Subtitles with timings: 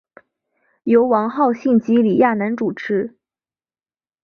[0.85, 3.15] 由王浩信及李亚男主持。